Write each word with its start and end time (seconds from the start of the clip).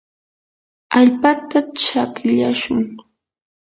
allpata 0.97 1.59
chakmyashun. 1.81 2.81